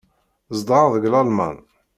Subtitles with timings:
[0.57, 1.57] Zedɣeɣ deg Lalman.